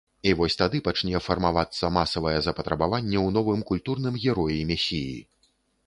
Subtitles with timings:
[0.27, 5.17] І вось тады пачне фармавацца масавае запатрабаванне ў новым культурным героі-месіі.